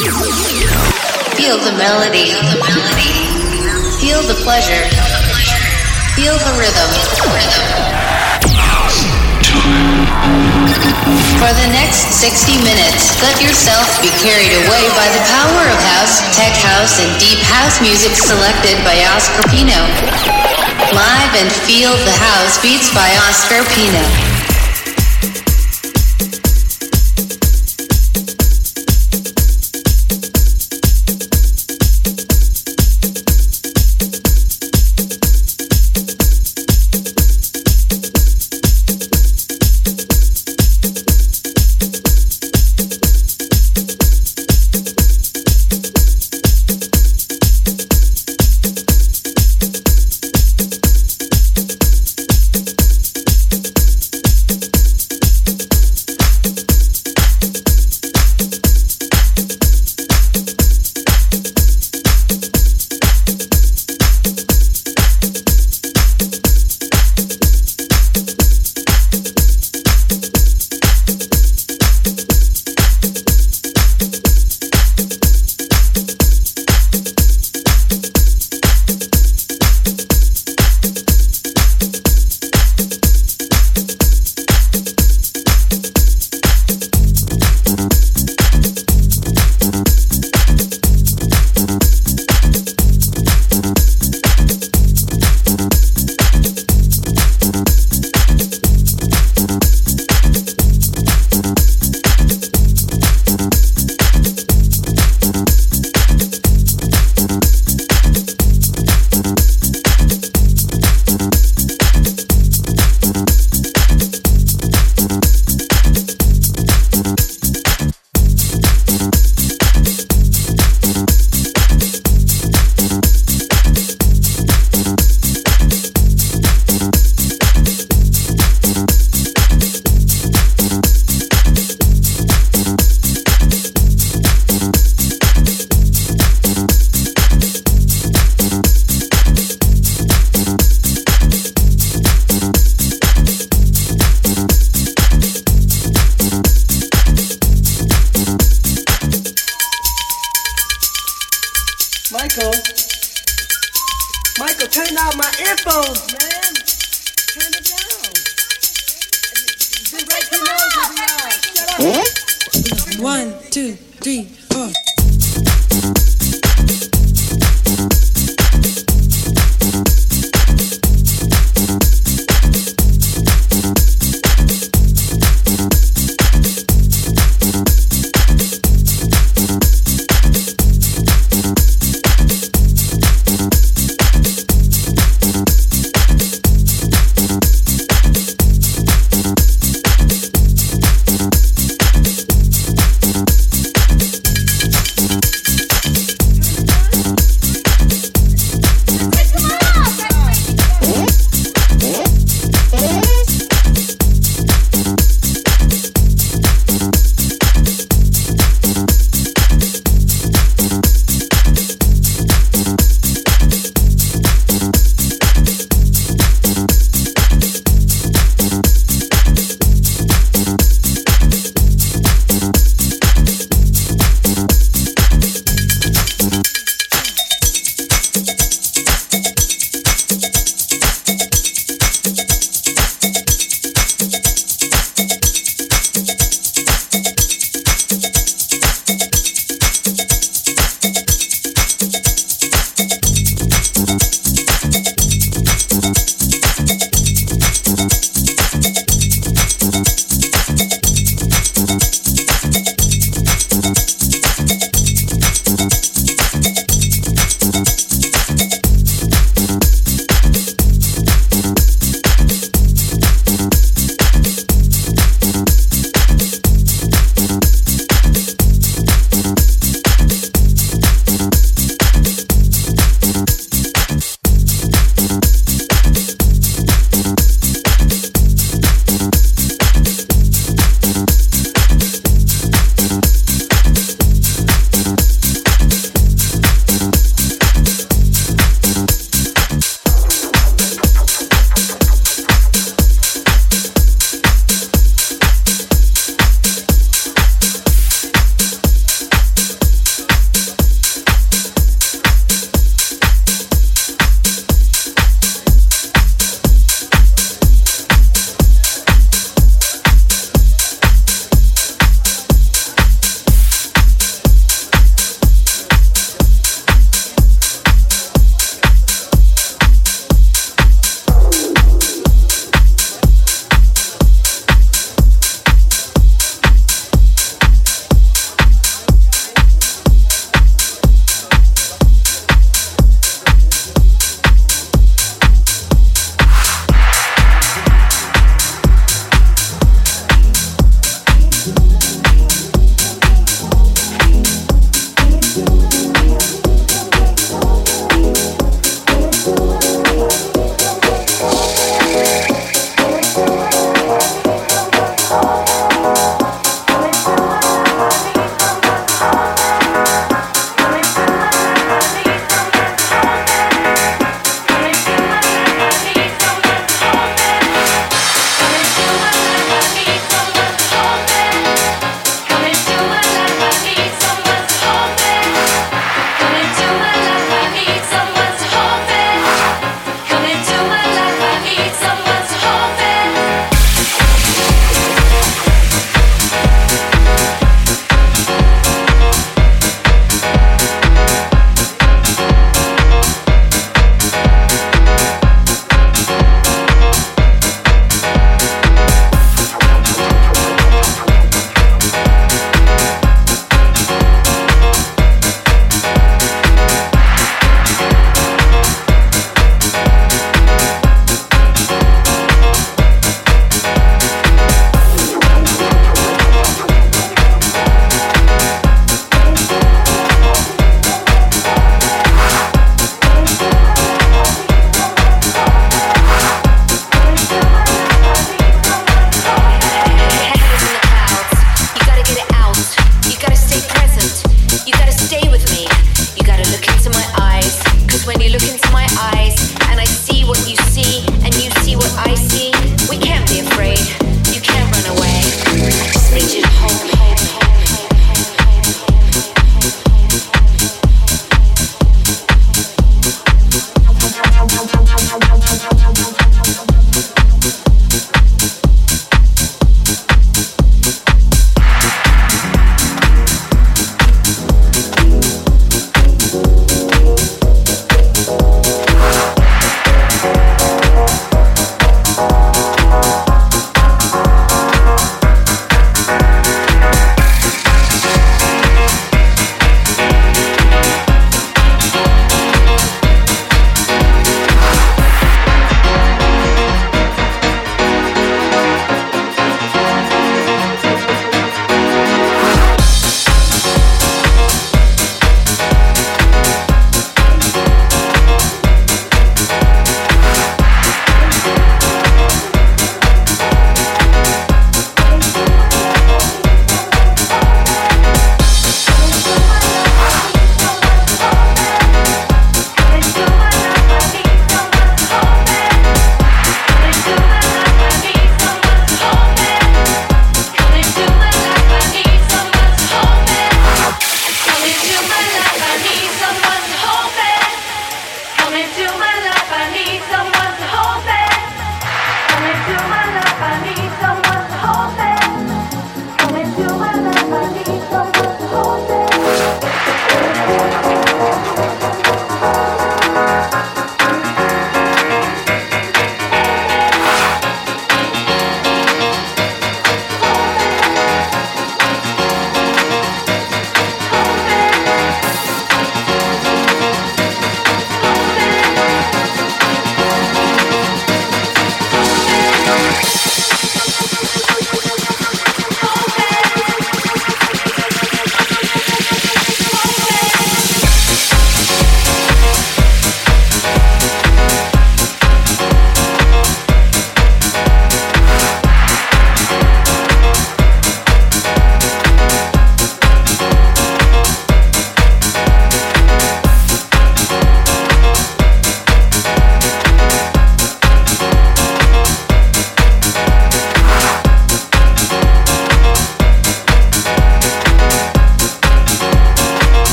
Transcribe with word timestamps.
Feel 0.00 1.60
the 1.60 1.76
melody. 1.76 2.32
Feel 4.00 4.24
the 4.24 4.38
pleasure. 4.40 4.80
Feel 6.16 6.32
the 6.40 6.56
rhythm. 6.56 6.88
For 11.36 11.52
the 11.52 11.68
next 11.76 12.16
60 12.16 12.64
minutes, 12.64 13.20
let 13.20 13.44
yourself 13.44 13.84
be 14.00 14.08
carried 14.24 14.56
away 14.64 14.88
by 14.96 15.04
the 15.12 15.20
power 15.28 15.68
of 15.68 15.78
house, 16.00 16.24
tech 16.32 16.56
house, 16.56 16.96
and 16.96 17.12
deep 17.20 17.40
house 17.44 17.82
music 17.82 18.16
selected 18.16 18.80
by 18.80 18.96
Oscar 19.12 19.44
Pino. 19.52 19.84
Live 20.96 21.32
and 21.36 21.52
feel 21.68 21.92
the 22.08 22.16
house 22.16 22.56
beats 22.62 22.88
by 22.94 23.12
Oscar 23.28 23.68
Pino. 23.76 24.29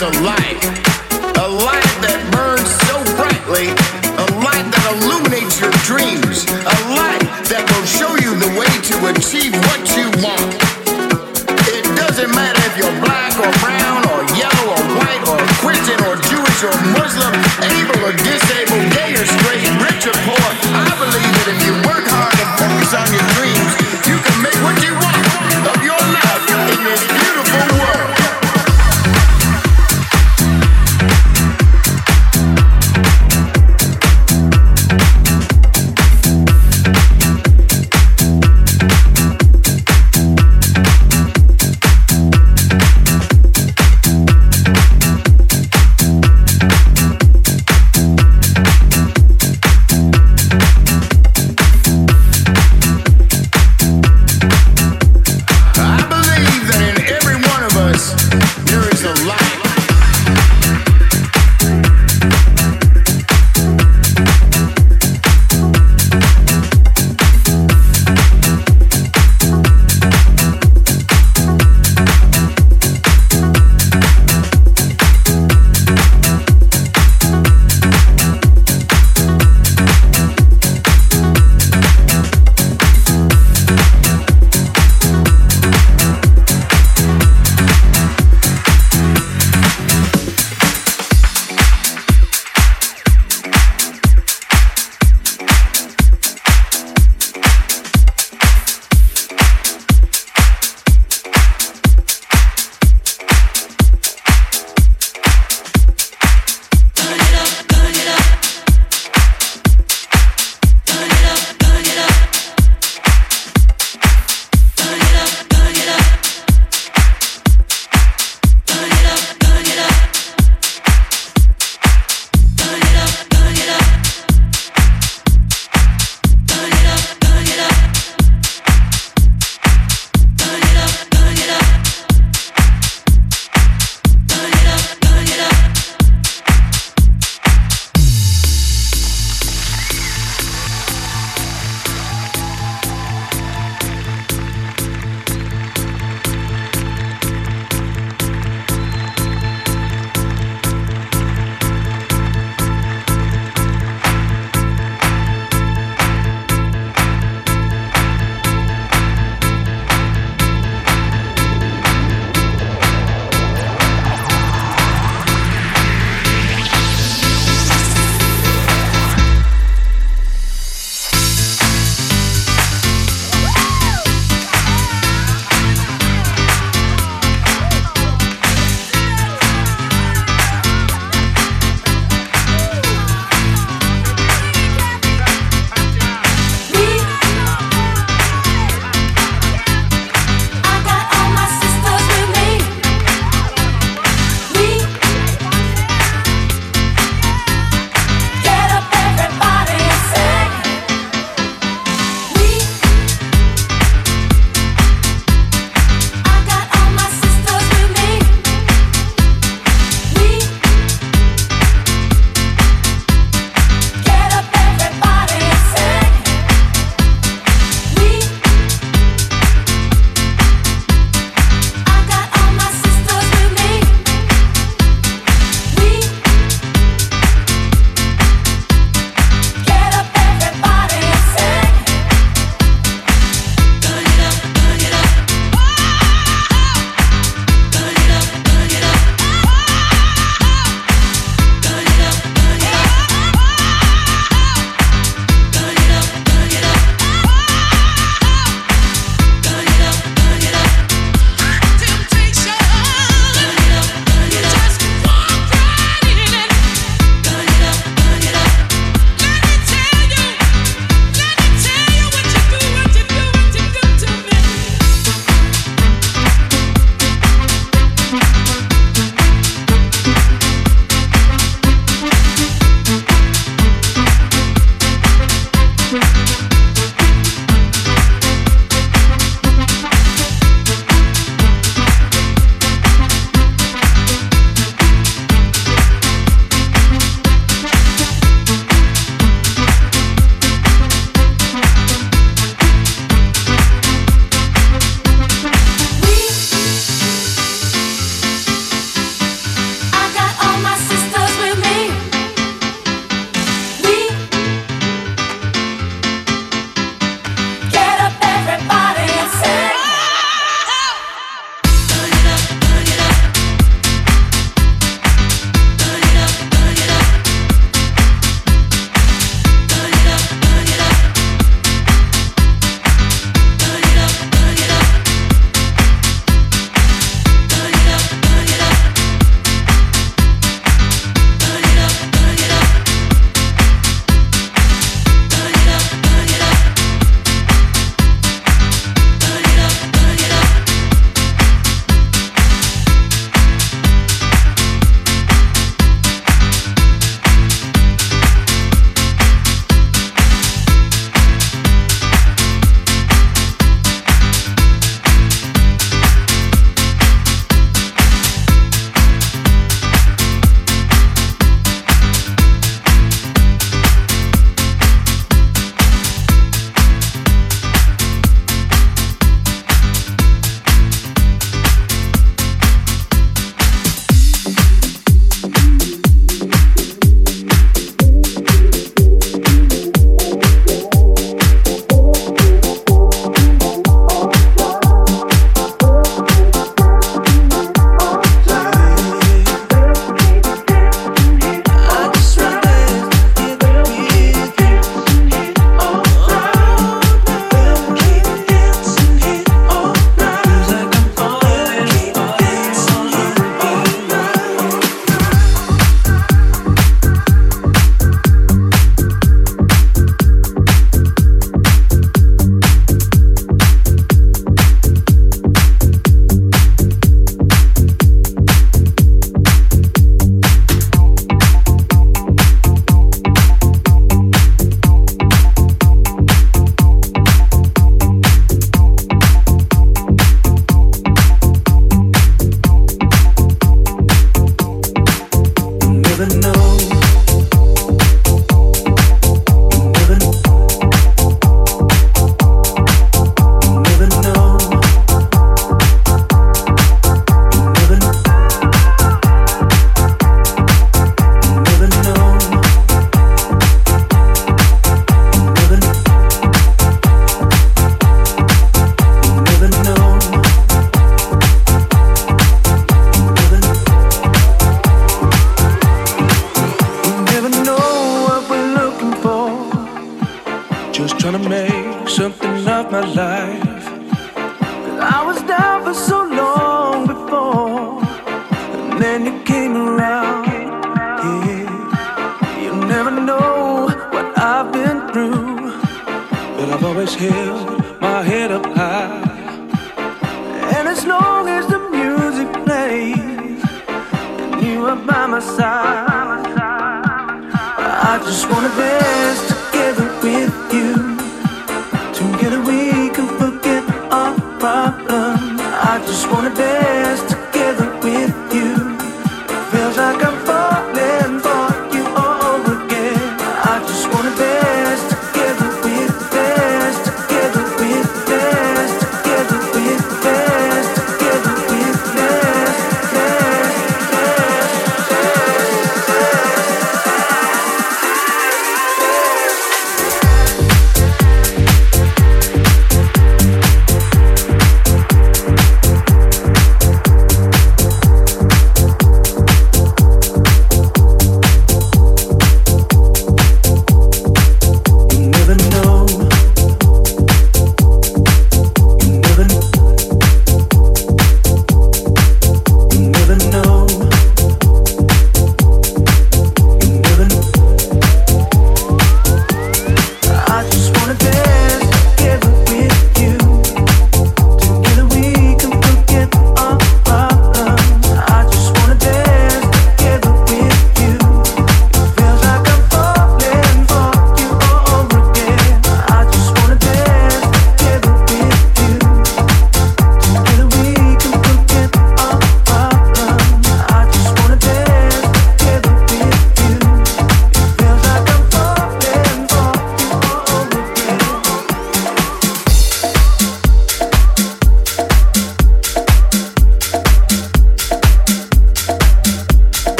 a 0.02 0.10
light. 0.22 0.60
A 1.36 1.48
light 1.48 1.94
that 2.04 2.20
burns 2.30 2.70
so 2.86 2.96
brightly. 3.18 3.72
A 4.16 4.26
light 4.44 4.66
that 4.70 4.84
illuminates 4.96 5.60
your 5.60 5.72
dreams. 5.84 6.46
A 6.46 6.76
light 6.94 7.24
that 7.50 7.64
will 7.66 7.86
show 7.88 8.12
you 8.16 8.32
the 8.38 8.52
way 8.56 8.70
to 8.70 8.94
achieve 9.10 9.52
what 9.68 9.82
you 9.96 10.06
want. 10.22 10.52
It 11.68 11.84
doesn't 11.96 12.30
matter 12.32 12.60
if 12.70 12.74
you're 12.78 12.98
black 13.02 13.34
or 13.40 13.50
brown 13.60 14.06
or 14.14 14.20
yellow 14.38 14.78
or 14.78 14.82
white 14.96 15.24
or 15.28 15.38
Christian 15.58 15.98
or 16.06 16.16
Jewish 16.30 16.60
or 16.64 16.74
Muslim, 16.94 17.34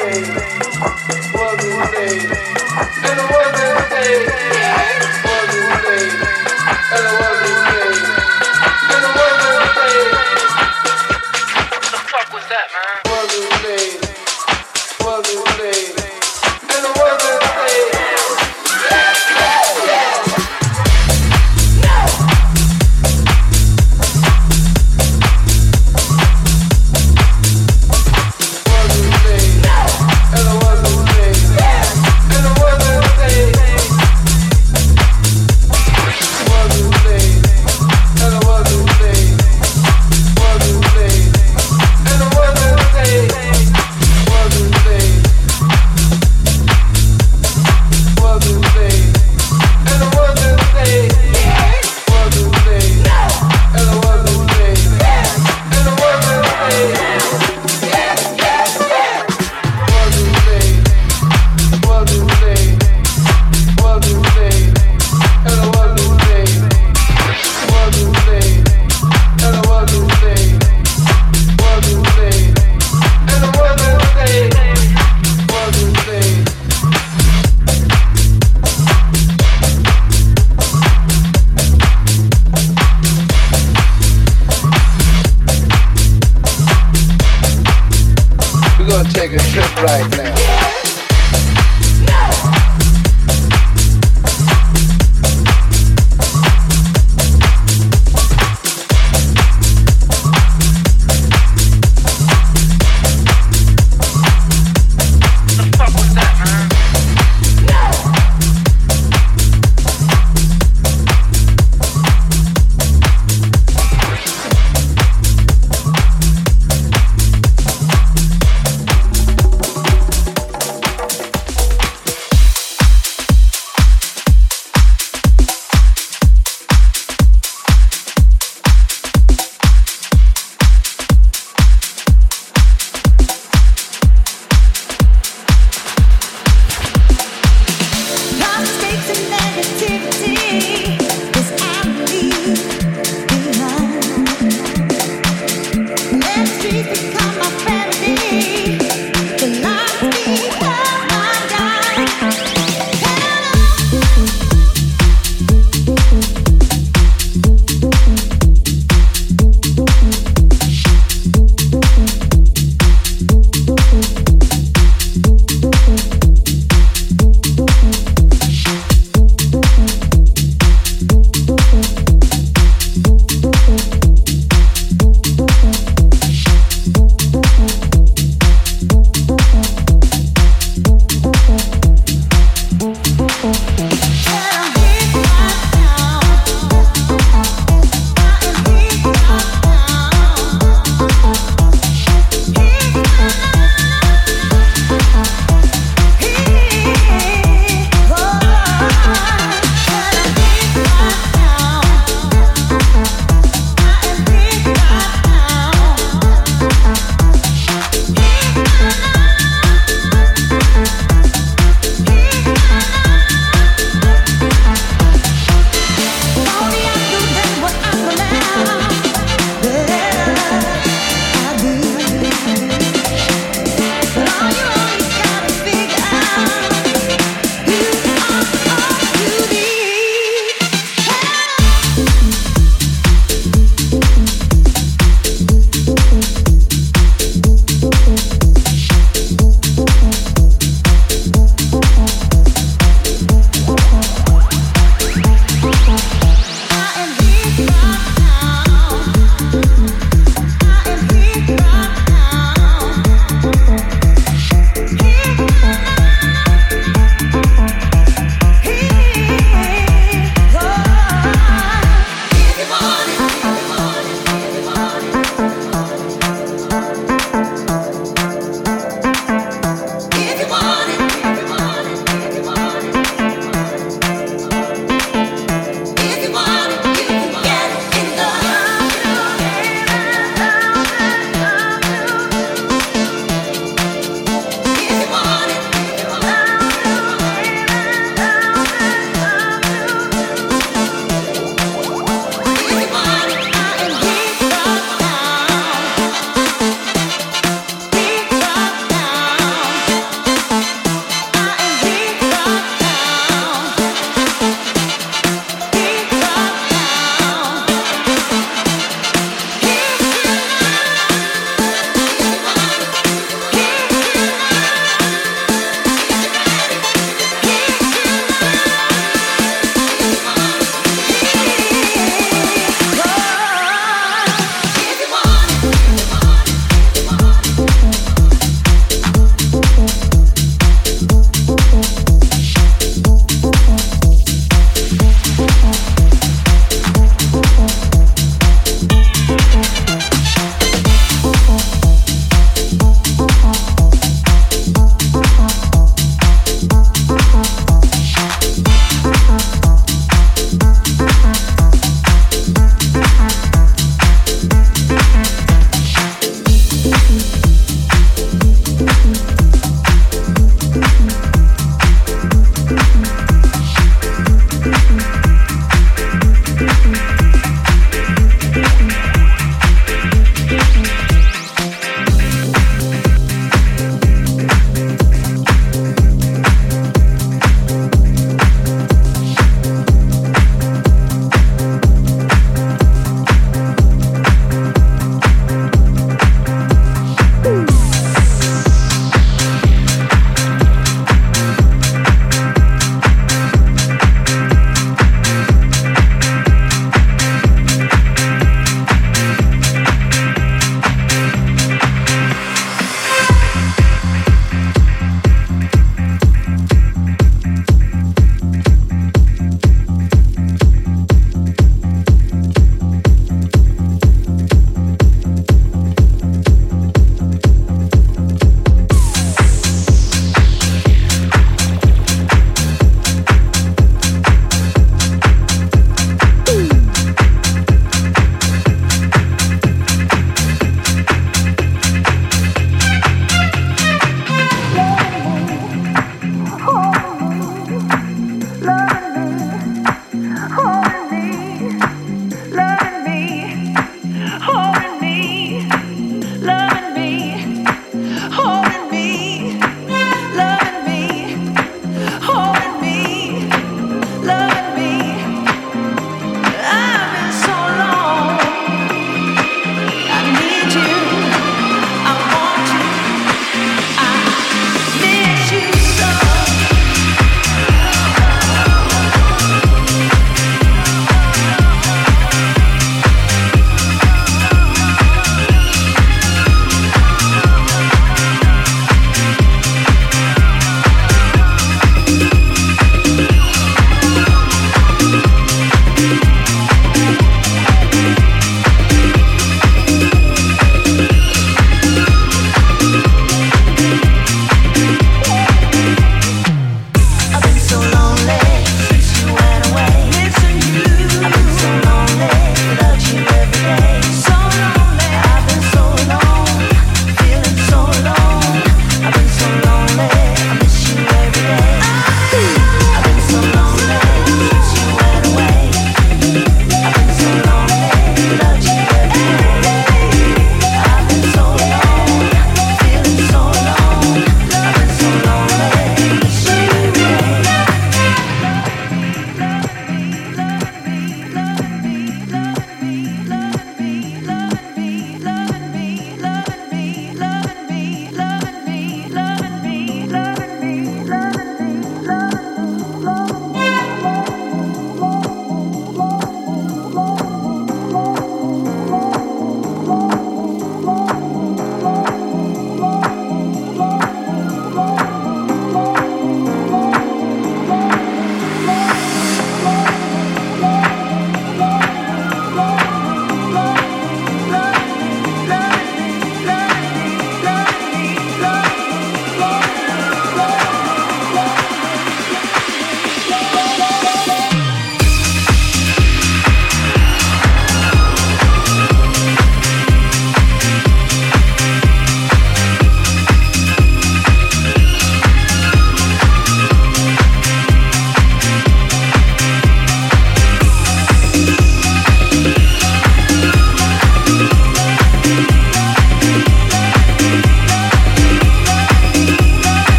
And 0.00 0.08
it 0.08 1.34
wasn't 1.34 1.82
a 1.82 1.92
day. 1.92 2.18
And 3.04 3.18
it 3.20 3.28
wasn't 3.30 3.78
a 3.78 3.90
day. 3.90 4.26
And 6.92 7.04
it 7.04 7.20
wasn't 7.20 7.41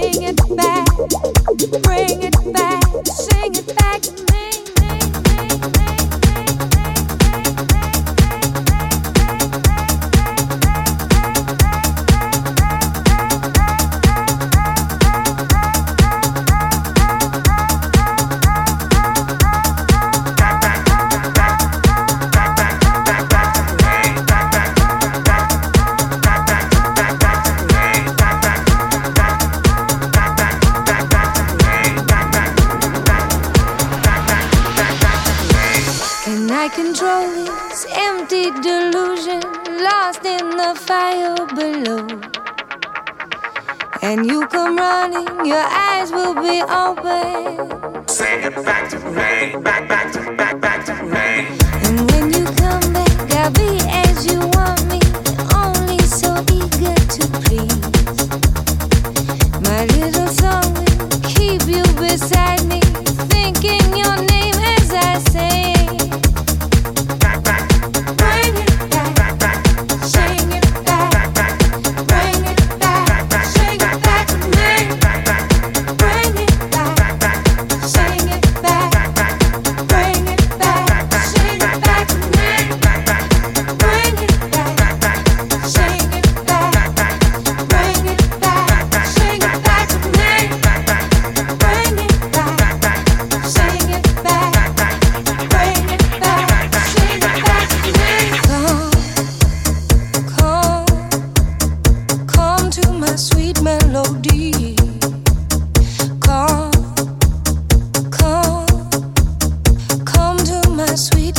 bring 0.00 0.22
it 0.22 0.56
back. 0.56 0.75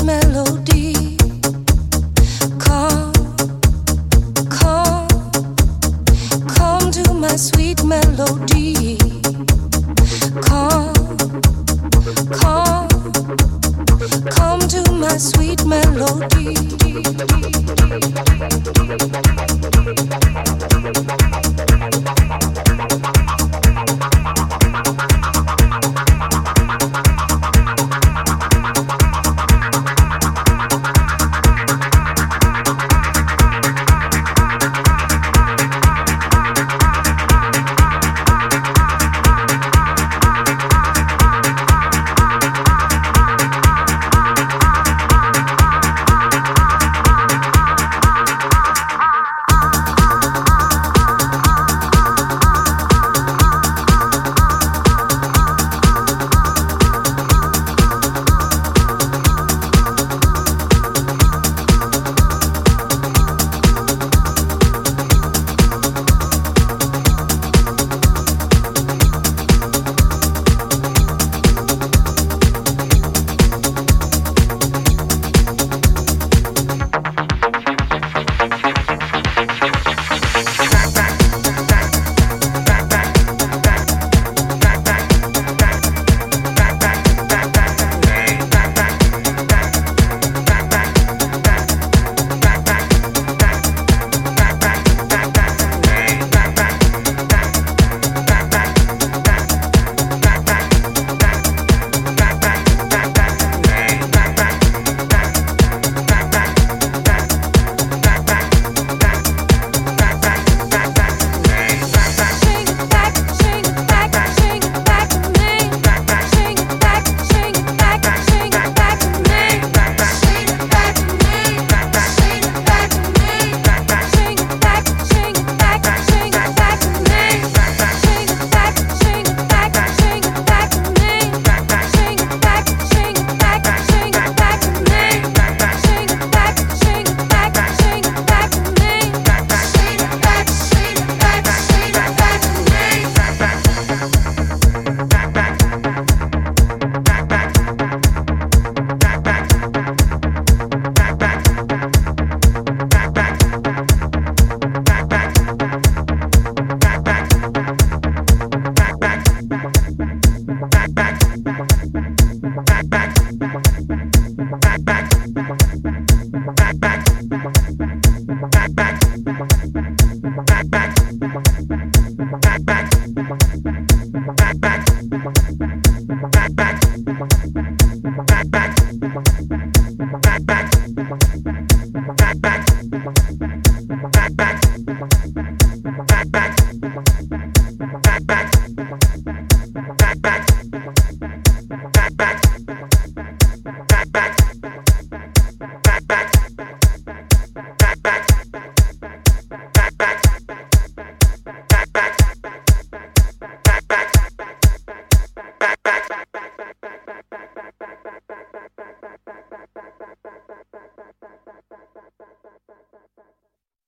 Dámelo. 0.07 0.46